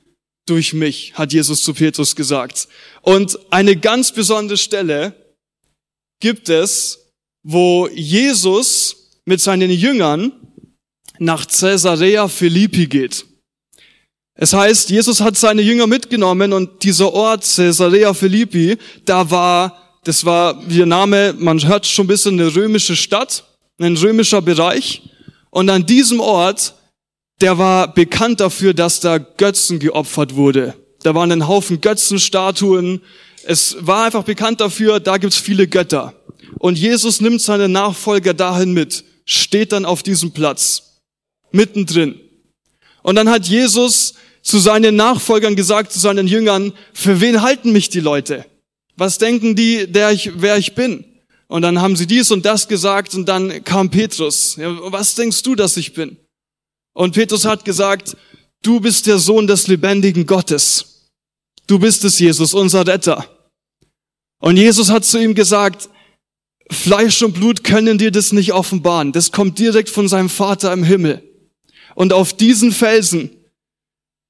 [0.46, 2.68] durch mich, hat Jesus zu Petrus gesagt.
[3.02, 5.14] Und eine ganz besondere Stelle
[6.18, 10.32] gibt es, wo Jesus mit seinen Jüngern
[11.18, 13.26] nach Caesarea Philippi geht.
[14.40, 20.24] Es heißt, Jesus hat seine Jünger mitgenommen und dieser Ort Caesarea Philippi, da war das
[20.24, 23.44] war, wie der Name, man hört schon ein bisschen eine römische Stadt,
[23.78, 25.02] ein römischer Bereich.
[25.50, 26.74] Und an diesem Ort,
[27.40, 30.74] der war bekannt dafür, dass da Götzen geopfert wurde.
[31.02, 33.02] Da waren ein Haufen Götzenstatuen.
[33.44, 36.14] Es war einfach bekannt dafür, da gibt's viele Götter.
[36.58, 41.00] Und Jesus nimmt seine Nachfolger dahin mit, steht dann auf diesem Platz,
[41.52, 42.18] mittendrin.
[43.02, 47.88] Und dann hat Jesus zu seinen Nachfolgern gesagt, zu seinen Jüngern, für wen halten mich
[47.88, 48.46] die Leute?
[48.96, 51.04] Was denken die, der ich, wer ich bin?
[51.48, 54.56] Und dann haben sie dies und das gesagt und dann kam Petrus.
[54.56, 56.16] Ja, was denkst du, dass ich bin?
[56.92, 58.16] Und Petrus hat gesagt,
[58.62, 61.10] du bist der Sohn des lebendigen Gottes.
[61.66, 63.26] Du bist es, Jesus, unser Retter.
[64.40, 65.88] Und Jesus hat zu ihm gesagt,
[66.70, 69.12] Fleisch und Blut können dir das nicht offenbaren.
[69.12, 71.22] Das kommt direkt von seinem Vater im Himmel.
[71.96, 73.30] Und auf diesen Felsen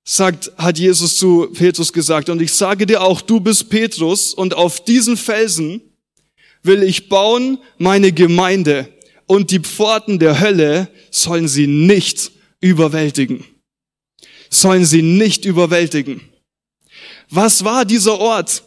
[0.05, 4.55] sagt, hat Jesus zu Petrus gesagt, und ich sage dir auch, du bist Petrus, und
[4.55, 5.81] auf diesen Felsen
[6.63, 8.89] will ich bauen meine Gemeinde,
[9.27, 13.45] und die Pforten der Hölle sollen sie nicht überwältigen.
[14.49, 16.21] Sollen sie nicht überwältigen.
[17.29, 18.65] Was war dieser Ort?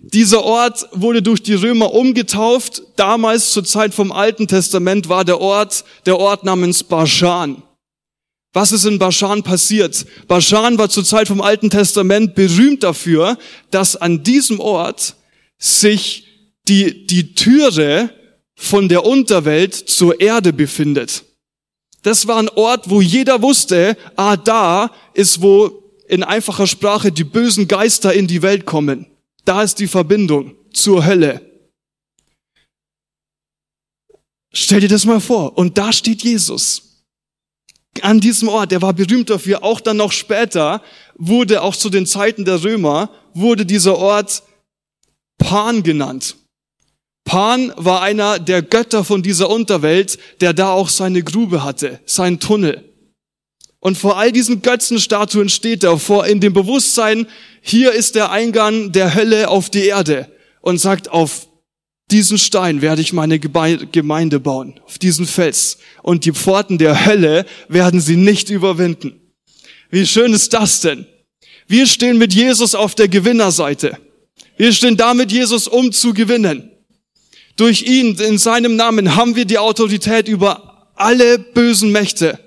[0.00, 2.82] Dieser Ort wurde durch die Römer umgetauft.
[2.96, 7.62] Damals zur Zeit vom Alten Testament war der Ort der Ort namens Baschan.
[8.56, 10.06] Was ist in Baschan passiert?
[10.28, 13.36] Baschan war zur Zeit vom Alten Testament berühmt dafür,
[13.70, 15.14] dass an diesem Ort
[15.58, 16.26] sich
[16.66, 18.08] die, die Türe
[18.54, 21.24] von der Unterwelt zur Erde befindet.
[22.02, 27.24] Das war ein Ort, wo jeder wusste, ah, da ist, wo in einfacher Sprache die
[27.24, 29.04] bösen Geister in die Welt kommen.
[29.44, 31.42] Da ist die Verbindung zur Hölle.
[34.50, 35.58] Stell dir das mal vor.
[35.58, 36.85] Und da steht Jesus
[38.04, 40.82] an diesem Ort, der war berühmt dafür, auch dann noch später
[41.16, 44.42] wurde, auch zu den Zeiten der Römer, wurde dieser Ort
[45.38, 46.36] Pan genannt.
[47.24, 52.38] Pan war einer der Götter von dieser Unterwelt, der da auch seine Grube hatte, sein
[52.38, 52.84] Tunnel.
[53.80, 57.26] Und vor all diesen Götzenstatuen steht er vor in dem Bewusstsein,
[57.60, 60.28] hier ist der Eingang der Hölle auf die Erde
[60.60, 61.45] und sagt, auf
[62.10, 65.78] diesen Stein werde ich meine Gemeinde bauen, auf diesen Fels.
[66.02, 69.20] Und die Pforten der Hölle werden sie nicht überwinden.
[69.90, 71.06] Wie schön ist das denn?
[71.66, 73.98] Wir stehen mit Jesus auf der Gewinnerseite.
[74.56, 76.70] Wir stehen da mit Jesus, um zu gewinnen.
[77.56, 82.38] Durch ihn, in seinem Namen, haben wir die Autorität über alle bösen Mächte.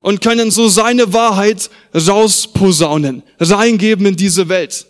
[0.00, 4.86] und können so seine Wahrheit rausposaunen, reingeben in diese Welt.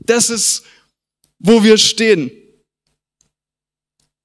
[0.00, 0.64] Das ist,
[1.38, 2.30] wo wir stehen.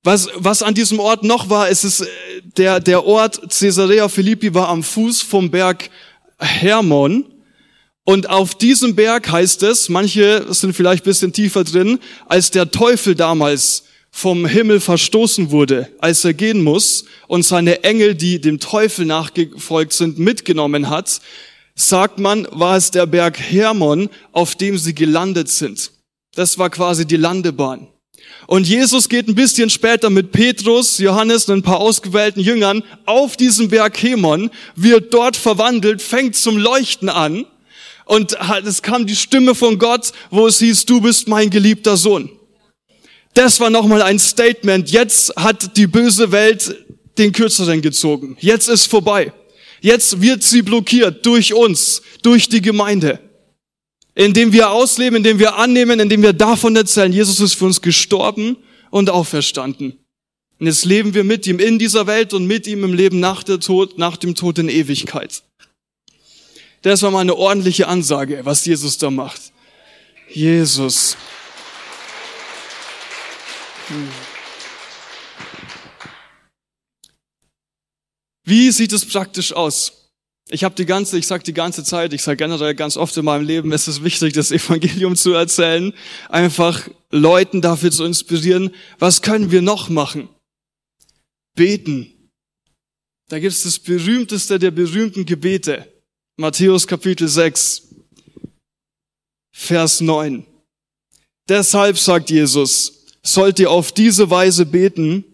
[0.04, 2.06] Was, was an diesem Ort noch war, ist es,
[2.58, 5.89] der, der Ort Caesarea Philippi war am Fuß vom Berg
[6.39, 7.26] Hermon.
[8.04, 13.16] Und auf diesem Berg heißt es, manche sind vielleicht bisschen tiefer drin, als der Teufel
[13.16, 19.06] damals vom Himmel verstoßen wurde, als er gehen muss und seine Engel, die dem Teufel
[19.06, 21.22] nachgefolgt sind, mitgenommen hat,
[21.76, 25.92] sagt man, war es der Berg Hermon, auf dem sie gelandet sind.
[26.36, 27.88] Das war quasi die Landebahn.
[28.47, 33.38] Und Jesus geht ein bisschen später mit Petrus, Johannes und ein paar ausgewählten Jüngern auf
[33.38, 37.45] diesen Berg Hemon, wird dort verwandelt, fängt zum Leuchten an
[38.05, 42.29] und es kam die Stimme von Gott, wo es hieß, du bist mein geliebter Sohn.
[43.33, 44.91] Das war nochmal ein Statement.
[44.91, 46.75] Jetzt hat die böse Welt
[47.17, 48.38] den Kürzeren gezogen.
[48.39, 49.33] Jetzt ist vorbei.
[49.81, 53.19] Jetzt wird sie blockiert durch uns, durch die Gemeinde
[54.15, 58.58] indem wir ausleben, indem wir annehmen, indem wir davon erzählen, Jesus ist für uns gestorben
[58.91, 59.97] und auferstanden.
[60.60, 63.43] Und jetzt leben wir mit ihm in dieser Welt und mit ihm im Leben nach,
[63.43, 65.43] der Tod, nach dem Tod in Ewigkeit.
[66.84, 69.41] Das war mal eine ordentliche Ansage, was Jesus da macht.
[70.30, 71.17] Jesus.
[78.43, 80.03] Wie sieht es praktisch aus?
[80.54, 83.26] Ich habe die ganze, ich sage die ganze Zeit, ich sage generell ganz oft in
[83.26, 85.94] meinem Leben, es ist wichtig, das Evangelium zu erzählen,
[86.30, 90.30] einfach Leuten dafür zu inspirieren, was können wir noch machen?
[91.56, 92.30] Beten.
[93.30, 95.92] Da gibt es das berühmteste der berühmten Gebete.
[96.38, 97.96] Matthäus Kapitel 6,
[99.52, 100.46] Vers 9.
[101.50, 105.26] Deshalb sagt Jesus, sollt ihr auf diese Weise beten,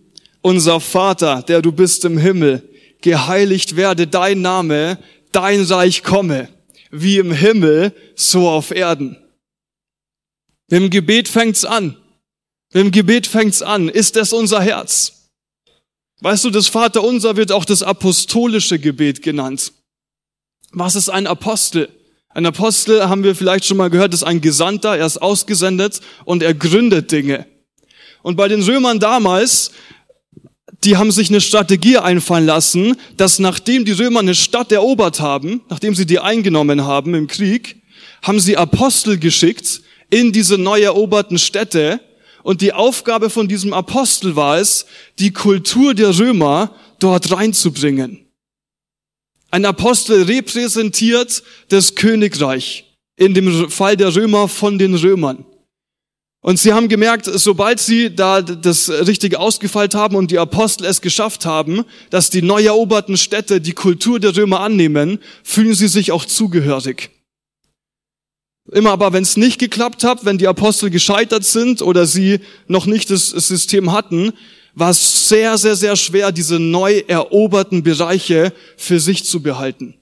[0.42, 2.69] unser Vater, der du bist im Himmel,
[3.02, 4.98] geheiligt werde dein Name,
[5.32, 6.50] dein Reich komme,
[6.92, 9.18] wie im Himmel, so auf Erden.
[10.70, 11.98] Mit dem Gebet fängt's an.
[12.74, 13.90] Mit dem Gebet fängt's an.
[13.90, 15.30] Ist das unser Herz?
[16.22, 19.72] Weißt du, das Vaterunser wird auch das apostolische Gebet genannt.
[20.72, 21.90] Was ist ein Apostel?
[22.30, 26.44] Ein Apostel, haben wir vielleicht schon mal gehört, ist ein Gesandter, er ist ausgesendet und
[26.44, 27.48] er gründet Dinge.
[28.22, 29.72] Und bei den Römern damals
[30.84, 35.62] die haben sich eine Strategie einfallen lassen, dass nachdem die Römer eine Stadt erobert haben,
[35.70, 37.82] nachdem sie die eingenommen haben im Krieg,
[38.22, 42.00] haben sie Apostel geschickt in diese neu eroberten Städte.
[42.44, 44.86] Und die Aufgabe von diesem Apostel war es,
[45.20, 48.26] die Kultur der Römer dort reinzubringen.
[49.52, 52.86] Ein Apostel repräsentiert das Königreich,
[53.18, 55.46] in dem Fall der Römer von den Römern.
[56.42, 61.02] Und sie haben gemerkt, sobald sie da das Richtige ausgefeilt haben und die Apostel es
[61.02, 66.14] geschafft haben, dass die neu eroberten Städte die Kultur der Römer annehmen, fühlen sie sich
[66.14, 67.10] auch zugehörig.
[68.72, 72.86] Immer aber, wenn es nicht geklappt hat, wenn die Apostel gescheitert sind oder sie noch
[72.86, 74.32] nicht das System hatten,
[74.76, 79.96] war es sehr, sehr, sehr schwer, diese neu eroberten Bereiche für sich zu behalten.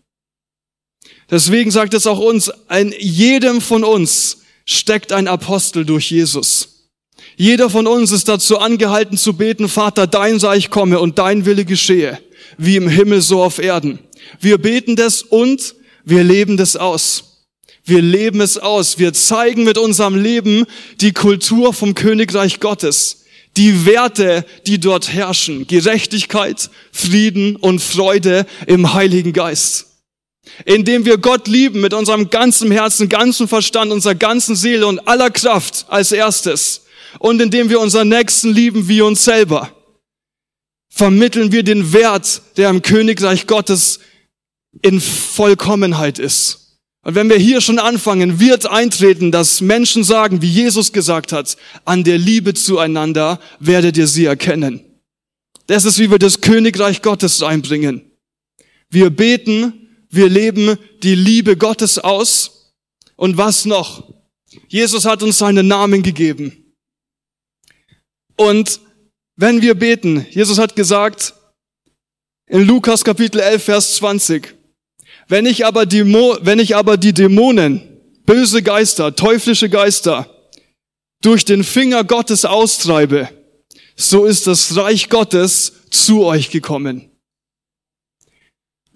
[1.32, 6.92] Deswegen sagt es auch uns, ein jedem von uns steckt ein Apostel durch Jesus.
[7.38, 11.66] Jeder von uns ist dazu angehalten zu beten, Vater, dein Reich komme und dein Wille
[11.66, 12.20] geschehe,
[12.58, 14.00] wie im Himmel so auf Erden.
[14.40, 17.46] Wir beten das und wir leben das aus.
[17.86, 19.00] Wir leben es aus.
[19.00, 20.66] Wir zeigen mit unserem Leben
[21.00, 23.24] die Kultur vom Königreich Gottes.
[23.56, 25.66] Die Werte, die dort herrschen.
[25.68, 29.87] Gerechtigkeit, Frieden und Freude im Heiligen Geist
[30.66, 35.30] indem wir Gott lieben mit unserem ganzen Herzen, ganzen Verstand, unserer ganzen Seele und aller
[35.30, 36.86] Kraft als erstes
[37.20, 39.72] und indem wir unseren Nächsten lieben wie uns selber,
[40.90, 44.00] vermitteln wir den Wert, der im Königreich Gottes
[44.82, 46.80] in Vollkommenheit ist.
[47.04, 51.56] Und wenn wir hier schon anfangen, wird eintreten, dass Menschen sagen, wie Jesus gesagt hat,
[51.86, 54.82] an der Liebe zueinander werdet ihr sie erkennen.
[55.68, 58.12] Das ist, wie wir das Königreich Gottes einbringen.
[58.90, 62.74] Wir beten, wir leben die Liebe Gottes aus.
[63.16, 64.14] Und was noch?
[64.68, 66.74] Jesus hat uns seinen Namen gegeben.
[68.36, 68.80] Und
[69.36, 71.34] wenn wir beten, Jesus hat gesagt,
[72.48, 74.56] in Lukas Kapitel 11, Vers 20,
[75.28, 77.82] wenn ich aber, die, wenn ich aber die Dämonen,
[78.26, 80.34] böse Geister, teuflische Geister,
[81.22, 83.30] durch den Finger Gottes austreibe,
[83.96, 87.07] so ist das Reich Gottes zu euch gekommen.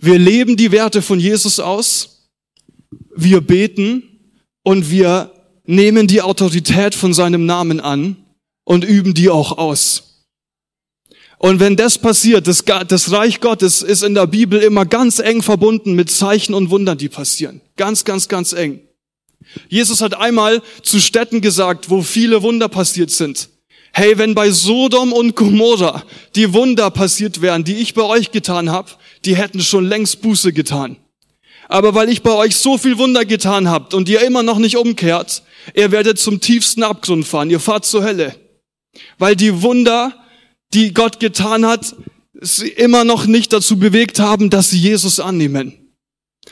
[0.03, 2.31] Wir leben die Werte von Jesus aus,
[3.15, 4.01] wir beten
[4.63, 5.31] und wir
[5.65, 8.17] nehmen die Autorität von seinem Namen an
[8.63, 10.25] und üben die auch aus.
[11.37, 15.43] Und wenn das passiert, das, das Reich Gottes ist in der Bibel immer ganz eng
[15.43, 17.61] verbunden mit Zeichen und Wundern, die passieren.
[17.77, 18.81] Ganz, ganz, ganz eng.
[19.69, 23.49] Jesus hat einmal zu Städten gesagt, wo viele Wunder passiert sind.
[23.93, 26.03] Hey, wenn bei Sodom und Gomorra
[26.35, 28.91] die Wunder passiert wären, die ich bei euch getan habe,
[29.25, 30.97] die hätten schon längst Buße getan.
[31.67, 34.77] Aber weil ich bei euch so viel Wunder getan habt und ihr immer noch nicht
[34.77, 38.35] umkehrt, ihr werdet zum tiefsten Abgrund fahren, ihr fahrt zur Hölle.
[39.17, 40.13] Weil die Wunder
[40.73, 41.95] die Gott getan hat,
[42.33, 45.93] sie immer noch nicht dazu bewegt haben, dass sie Jesus annehmen.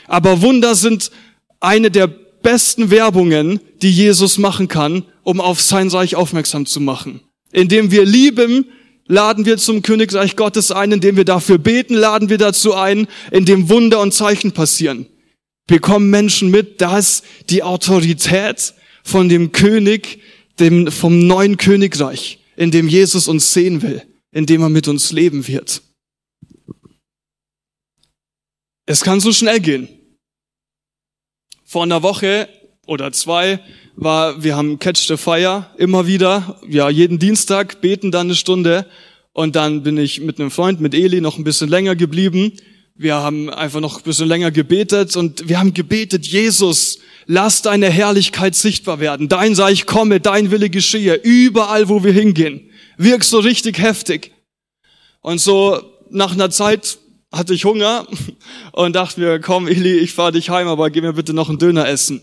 [0.07, 1.11] Aber Wunder sind
[1.59, 7.21] eine der besten Werbungen, die Jesus machen kann, um auf sein Reich aufmerksam zu machen.
[7.51, 8.65] Indem wir lieben,
[9.09, 13.67] laden wir zum Königreich Gottes ein, indem wir dafür beten, laden wir dazu ein, indem
[13.67, 15.07] Wunder und Zeichen passieren.
[15.67, 20.21] Bekommen Menschen mit, dass die Autorität von dem König,
[20.59, 25.11] dem, vom neuen Königreich, in dem Jesus uns sehen will in dem er mit uns
[25.11, 25.81] leben wird.
[28.85, 29.87] Es kann so schnell gehen.
[31.63, 32.49] Vor einer Woche
[32.85, 33.63] oder zwei
[34.01, 38.85] war, wir haben Catch the Fire immer wieder, ja, jeden Dienstag beten dann eine Stunde
[39.33, 42.53] und dann bin ich mit einem Freund, mit Eli, noch ein bisschen länger geblieben.
[42.95, 47.89] Wir haben einfach noch ein bisschen länger gebetet und wir haben gebetet, Jesus, lass deine
[47.89, 49.29] Herrlichkeit sichtbar werden.
[49.29, 54.33] Dein Reich komme, dein Wille geschehe, überall, wo wir hingehen wirkst so richtig heftig.
[55.21, 55.81] Und so
[56.11, 56.99] nach einer Zeit
[57.31, 58.05] hatte ich Hunger
[58.73, 61.57] und dachte mir, komm Eli, ich fahr dich heim, aber gib mir bitte noch einen
[61.57, 62.21] Döner essen.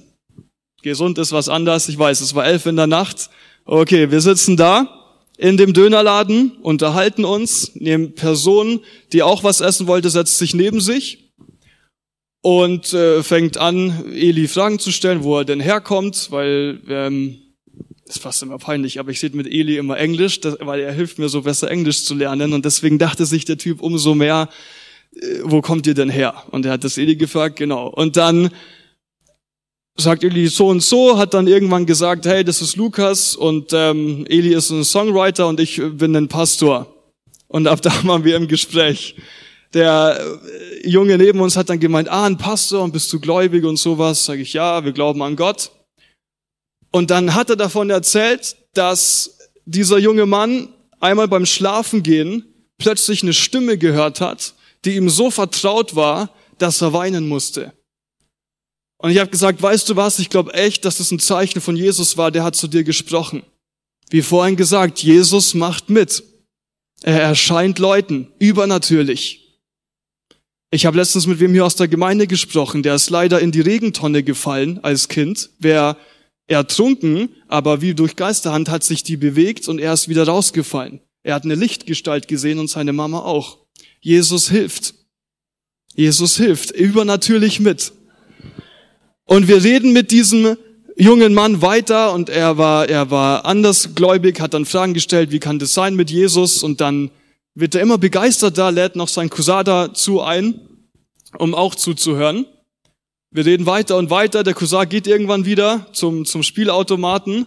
[0.82, 3.30] Gesund ist was anderes, ich weiß, es war elf in der Nacht.
[3.64, 4.96] Okay, wir sitzen da
[5.38, 8.80] in dem Dönerladen, unterhalten uns, nehmen Person,
[9.12, 11.32] die auch was essen wollte, setzt sich neben sich
[12.40, 17.38] und äh, fängt an, Eli Fragen zu stellen, wo er denn herkommt, weil ähm,
[18.06, 21.18] das ist fast immer peinlich, aber ich sehe mit Eli immer Englisch, weil er hilft
[21.18, 24.48] mir so besser Englisch zu lernen und deswegen dachte sich der Typ umso mehr,
[25.16, 26.44] äh, wo kommt ihr denn her?
[26.50, 27.88] Und er hat das Eli gefragt, genau.
[27.88, 28.50] Und dann
[29.96, 34.26] sagt Eli so und so, hat dann irgendwann gesagt, hey, das ist Lukas und ähm,
[34.28, 36.86] Eli ist ein Songwriter und ich bin ein Pastor.
[37.48, 39.16] Und ab da waren wir im Gespräch.
[39.72, 40.18] Der
[40.82, 43.76] äh, Junge neben uns hat dann gemeint, ah, ein Pastor und bist du gläubig und
[43.76, 44.24] sowas?
[44.24, 45.70] Sag ich, ja, wir glauben an Gott.
[46.90, 50.68] Und dann hat er davon erzählt, dass dieser junge Mann
[51.00, 52.44] einmal beim Schlafengehen
[52.78, 54.54] plötzlich eine Stimme gehört hat,
[54.84, 57.72] die ihm so vertraut war, dass er weinen musste.
[59.06, 61.76] Und ich habe gesagt, weißt du was, ich glaube echt, dass das ein Zeichen von
[61.76, 63.44] Jesus war, der hat zu dir gesprochen.
[64.10, 66.24] Wie vorhin gesagt, Jesus macht mit.
[67.02, 69.60] Er erscheint Leuten, übernatürlich.
[70.72, 73.60] Ich habe letztens mit wem hier aus der Gemeinde gesprochen, der ist leider in die
[73.60, 75.50] Regentonne gefallen als Kind.
[75.60, 75.96] Wer
[76.48, 80.98] ertrunken, aber wie durch Geisterhand hat sich die bewegt und er ist wieder rausgefallen.
[81.22, 83.58] Er hat eine Lichtgestalt gesehen und seine Mama auch.
[84.00, 84.94] Jesus hilft.
[85.94, 87.92] Jesus hilft übernatürlich mit.
[89.26, 90.56] Und wir reden mit diesem
[90.96, 95.58] jungen Mann weiter und er war, er war andersgläubig, hat dann Fragen gestellt, wie kann
[95.58, 96.62] das sein mit Jesus?
[96.62, 97.10] Und dann
[97.54, 100.60] wird er immer begeisterter, lädt noch sein Cousin dazu ein,
[101.38, 102.46] um auch zuzuhören.
[103.32, 104.44] Wir reden weiter und weiter.
[104.44, 107.46] Der Cousin geht irgendwann wieder zum, zum Spielautomaten.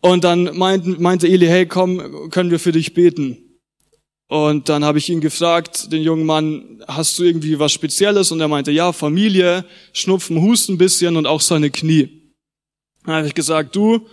[0.00, 3.41] Und dann meint, meinte Eli, hey, komm, können wir für dich beten?
[4.32, 8.32] Und dann habe ich ihn gefragt, den jungen Mann, hast du irgendwie was Spezielles?
[8.32, 12.32] Und er meinte, ja, Familie, Schnupfen, Husten ein bisschen und auch seine Knie.
[13.04, 14.06] Dann habe ich gesagt, du,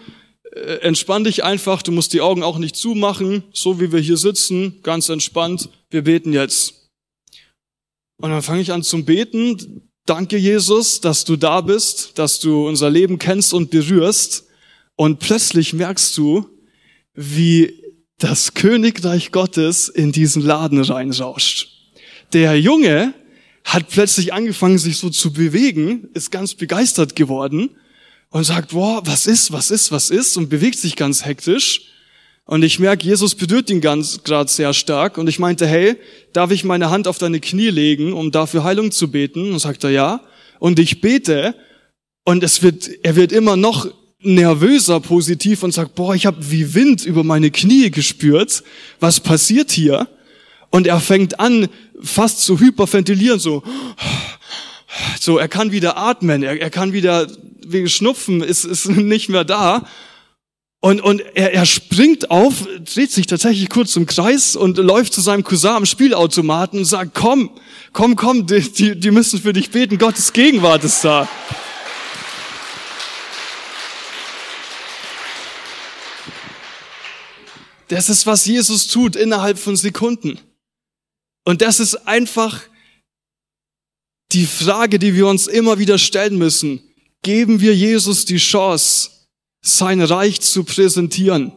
[0.51, 4.17] äh, entspann dich einfach, du musst die Augen auch nicht zumachen, so wie wir hier
[4.17, 6.89] sitzen, ganz entspannt, wir beten jetzt.
[8.17, 12.67] Und dann fange ich an zum Beten, Danke, Jesus, dass du da bist, dass du
[12.67, 14.47] unser Leben kennst und berührst.
[14.97, 16.49] Und plötzlich merkst du,
[17.13, 17.88] wie
[18.19, 21.69] das Königreich Gottes in diesen Laden reinrauscht.
[22.34, 23.13] Der Junge
[23.63, 27.71] hat plötzlich angefangen, sich so zu bewegen, ist ganz begeistert geworden
[28.29, 31.82] und sagt, boah, was ist, was ist, was ist und bewegt sich ganz hektisch.
[32.45, 35.19] Und ich merke, Jesus berührt ihn ganz gerade sehr stark.
[35.19, 35.97] Und ich meinte, hey,
[36.34, 39.53] darf ich meine Hand auf deine Knie legen, um dafür Heilung zu beten?
[39.53, 40.21] Und sagt er, ja.
[40.58, 41.53] Und ich bete.
[42.25, 46.74] Und es wird, er wird immer noch nervöser positiv und sagt, boah, ich habe wie
[46.74, 48.63] Wind über meine Knie gespürt.
[49.00, 50.08] Was passiert hier?
[50.72, 51.67] Und er fängt an,
[52.02, 53.63] fast zu hyperventilieren, so,
[55.20, 57.28] so, er kann wieder atmen, er, er kann wieder,
[57.65, 59.88] wegen Schnupfen ist, ist nicht mehr da.
[60.82, 65.20] Und, und er, er springt auf, dreht sich tatsächlich kurz im Kreis und läuft zu
[65.20, 67.50] seinem Cousin am Spielautomaten und sagt, komm,
[67.92, 71.28] komm, komm, die, die, die müssen für dich beten, Gottes Gegenwart ist da.
[77.90, 80.40] Das ist, was Jesus tut innerhalb von Sekunden.
[81.44, 82.62] Und das ist einfach
[84.31, 86.81] die Frage, die wir uns immer wieder stellen müssen.
[87.23, 89.10] Geben wir Jesus die Chance,
[89.62, 91.52] sein Reich zu präsentieren?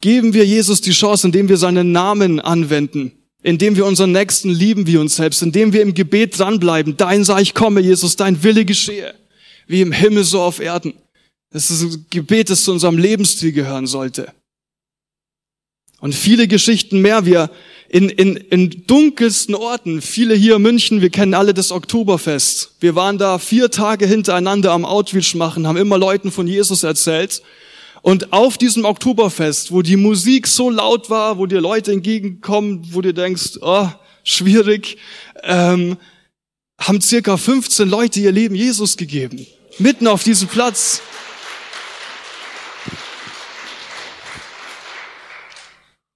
[0.00, 4.86] Geben wir Jesus die Chance, indem wir seinen Namen anwenden, indem wir unseren Nächsten lieben
[4.86, 6.98] wie uns selbst, indem wir im Gebet dranbleiben.
[6.98, 9.14] Dein Reich komme, Jesus, dein Wille geschehe,
[9.66, 10.92] wie im Himmel so auf Erden.
[11.50, 14.32] Das ist ein Gebet, das zu unserem Lebensstil gehören sollte.
[16.00, 17.26] Und viele Geschichten mehr.
[17.26, 17.50] Wir
[17.88, 22.72] in, in, in dunkelsten Orten, viele hier in München, wir kennen alle das Oktoberfest.
[22.80, 27.42] Wir waren da vier Tage hintereinander am Outreach machen, haben immer Leuten von Jesus erzählt.
[28.02, 33.00] Und auf diesem Oktoberfest, wo die Musik so laut war, wo dir Leute entgegenkommen, wo
[33.00, 33.88] du denkst, oh,
[34.22, 34.98] schwierig,
[35.42, 35.96] ähm,
[36.78, 39.46] haben circa 15 Leute ihr Leben Jesus gegeben.
[39.78, 41.00] Mitten auf diesem Platz.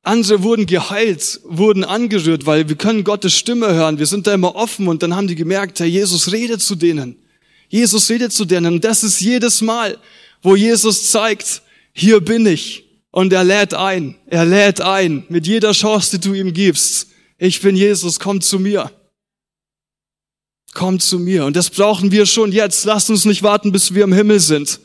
[0.02, 3.98] Andere wurden geheilt, wurden angerührt, weil wir können Gottes Stimme hören.
[3.98, 7.16] Wir sind da immer offen und dann haben die gemerkt, Herr Jesus redet zu denen.
[7.68, 8.74] Jesus redet zu denen.
[8.74, 9.96] Und das ist jedes Mal,
[10.42, 12.84] wo Jesus zeigt, hier bin ich.
[13.12, 14.16] Und er lädt ein.
[14.26, 17.08] Er lädt ein mit jeder Chance, die du ihm gibst.
[17.38, 18.90] Ich bin Jesus, komm zu mir.
[20.74, 21.44] Komm zu mir.
[21.44, 22.84] Und das brauchen wir schon jetzt.
[22.86, 24.80] Lasst uns nicht warten, bis wir im Himmel sind.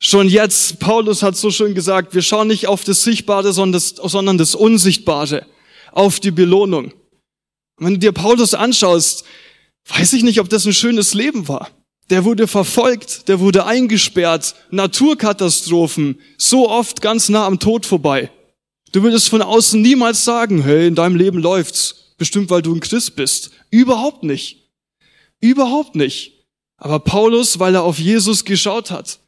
[0.00, 3.88] Schon jetzt, Paulus hat so schön gesagt, wir schauen nicht auf das Sichtbare, sondern das,
[3.90, 5.46] sondern das Unsichtbare,
[5.92, 6.92] auf die Belohnung.
[7.78, 9.24] wenn du dir Paulus anschaust,
[9.88, 11.70] weiß ich nicht, ob das ein schönes Leben war.
[12.10, 18.30] Der wurde verfolgt, der wurde eingesperrt, Naturkatastrophen, so oft ganz nah am Tod vorbei.
[18.92, 22.80] Du würdest von außen niemals sagen, hey, in deinem Leben läuft's, bestimmt weil du ein
[22.80, 23.50] Christ bist.
[23.70, 24.70] Überhaupt nicht.
[25.40, 26.46] Überhaupt nicht.
[26.76, 29.18] Aber Paulus, weil er auf Jesus geschaut hat,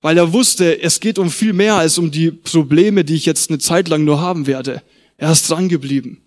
[0.00, 3.50] weil er wusste, es geht um viel mehr als um die Probleme, die ich jetzt
[3.50, 4.82] eine Zeit lang nur haben werde.
[5.16, 6.22] Er ist dran geblieben.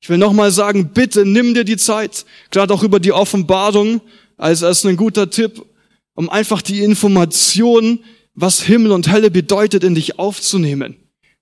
[0.00, 4.00] Ich will nochmal sagen, bitte nimm dir die Zeit, gerade auch über die Offenbarung,
[4.36, 5.64] als, als ein guter Tipp,
[6.14, 8.00] um einfach die Information,
[8.34, 10.96] was Himmel und Hölle bedeutet, in dich aufzunehmen.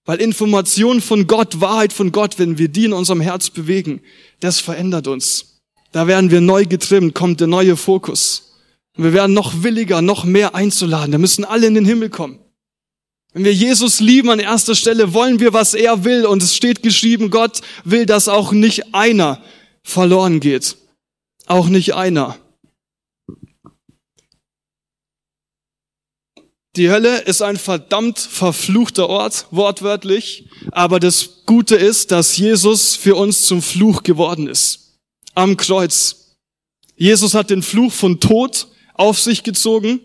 [0.06, 4.00] Weil Information von Gott, Wahrheit von Gott, wenn wir die in unserem Herz bewegen,
[4.40, 5.60] das verändert uns.
[5.92, 8.45] Da werden wir neu getrimmt, kommt der neue Fokus.
[8.96, 11.12] Und wir werden noch williger, noch mehr einzuladen.
[11.12, 12.38] Da müssen alle in den Himmel kommen.
[13.32, 16.24] Wenn wir Jesus lieben an erster Stelle, wollen wir, was er will.
[16.24, 19.42] Und es steht geschrieben, Gott will, dass auch nicht einer
[19.82, 20.76] verloren geht.
[21.44, 22.38] Auch nicht einer.
[26.76, 30.48] Die Hölle ist ein verdammt verfluchter Ort, wortwörtlich.
[30.72, 34.98] Aber das Gute ist, dass Jesus für uns zum Fluch geworden ist.
[35.34, 36.38] Am Kreuz.
[36.96, 38.68] Jesus hat den Fluch von Tod
[38.98, 40.00] auf sich gezogen.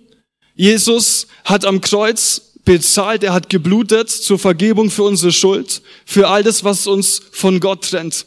[0.55, 6.43] Jesus hat am Kreuz bezahlt, er hat geblutet zur Vergebung für unsere Schuld, für all
[6.43, 8.25] das, was uns von Gott trennt.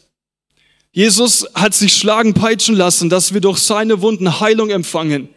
[0.93, 5.29] Jesus hat sich schlagen, peitschen lassen, dass wir durch seine Wunden Heilung empfangen.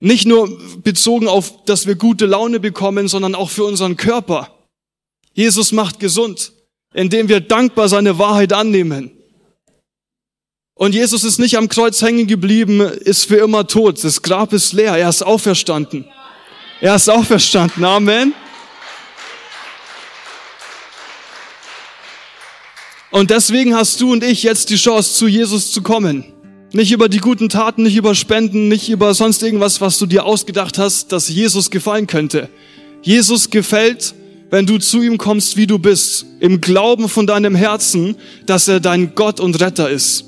[0.00, 4.66] Nicht nur bezogen auf, dass wir gute Laune bekommen, sondern auch für unseren Körper.
[5.34, 6.52] Jesus macht gesund,
[6.94, 9.17] indem wir dankbar seine Wahrheit annehmen.
[10.78, 14.02] Und Jesus ist nicht am Kreuz hängen geblieben, ist für immer tot.
[14.04, 14.96] Das Grab ist leer.
[14.96, 16.04] Er ist auferstanden.
[16.80, 17.84] Er ist auferstanden.
[17.84, 18.32] Amen.
[23.10, 26.24] Und deswegen hast du und ich jetzt die Chance, zu Jesus zu kommen.
[26.72, 30.24] Nicht über die guten Taten, nicht über Spenden, nicht über sonst irgendwas, was du dir
[30.24, 32.48] ausgedacht hast, dass Jesus gefallen könnte.
[33.02, 34.14] Jesus gefällt,
[34.50, 38.14] wenn du zu ihm kommst, wie du bist, im Glauben von deinem Herzen,
[38.46, 40.27] dass er dein Gott und Retter ist